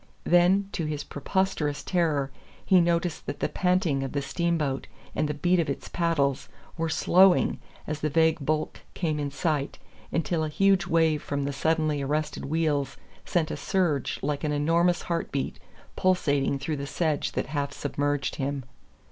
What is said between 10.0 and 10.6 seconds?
until a